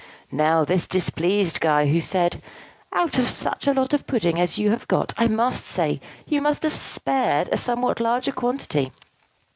Now, 0.31 0.65
this 0.65 0.87
displeased 0.87 1.61
Guy, 1.61 1.85
who 1.89 2.01
said, 2.01 2.41
"Out 2.91 3.19
of 3.19 3.29
such 3.29 3.67
a 3.67 3.73
lot 3.75 3.93
of 3.93 4.07
pudding 4.07 4.39
as 4.39 4.57
you 4.57 4.71
have 4.71 4.87
got, 4.87 5.13
I 5.15 5.27
must 5.27 5.63
say, 5.63 6.01
you 6.25 6.41
might 6.41 6.63
have 6.63 6.73
spared 6.73 7.49
a 7.51 7.57
somewhat 7.57 7.99
larger 7.99 8.31
quantity." 8.31 8.91